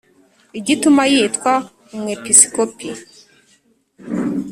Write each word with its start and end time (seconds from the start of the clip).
Igituma 0.59 1.01
yitwa 1.13 1.53
umwepisikopi 1.93 2.89